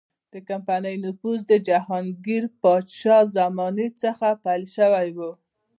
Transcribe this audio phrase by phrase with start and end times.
[0.33, 5.19] د کمپنۍ نفوذ د جهانګیر پاچا له زمانې څخه پیل شوی و.